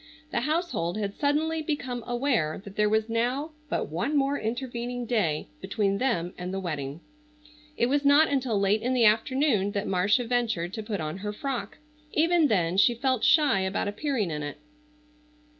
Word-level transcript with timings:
The 0.31 0.39
household 0.39 0.97
had 0.97 1.13
suddenly 1.13 1.61
become 1.61 2.03
aware 2.07 2.59
that 2.63 2.75
there 2.75 2.89
was 2.89 3.07
now 3.07 3.51
but 3.69 3.89
one 3.91 4.17
more 4.17 4.35
intervening 4.39 5.05
day 5.05 5.47
between 5.61 5.99
them 5.99 6.33
and 6.39 6.51
the 6.51 6.59
wedding. 6.59 7.01
It 7.77 7.85
was 7.85 8.03
not 8.03 8.27
until 8.27 8.59
late 8.59 8.81
in 8.81 8.95
the 8.95 9.05
afternoon 9.05 9.73
that 9.73 9.85
Marcia 9.85 10.23
ventured 10.23 10.73
to 10.73 10.81
put 10.81 11.01
on 11.01 11.17
her 11.17 11.31
frock. 11.31 11.77
Even 12.13 12.47
then 12.47 12.77
she 12.77 12.95
felt 12.95 13.23
shy 13.23 13.59
about 13.59 13.87
appearing 13.87 14.31
in 14.31 14.41
it. 14.41 14.57